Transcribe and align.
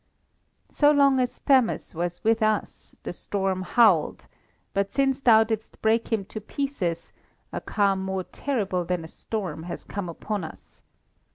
So 0.71 0.89
long 0.89 1.19
as 1.19 1.37
Thammus 1.45 1.93
was 1.93 2.23
with 2.23 2.41
us, 2.41 2.95
the 3.03 3.13
storm 3.13 3.61
howled, 3.61 4.25
but 4.73 4.91
since 4.91 5.19
thou 5.19 5.43
didst 5.43 5.79
break 5.83 6.11
him 6.11 6.25
to 6.25 6.41
pieces 6.41 7.11
a 7.53 7.61
calm 7.61 8.01
more 8.03 8.23
terrible 8.23 8.83
than 8.83 9.03
a 9.03 9.07
storm 9.07 9.61
has 9.69 9.83
come 9.83 10.09
upon 10.09 10.43
us. 10.43 10.81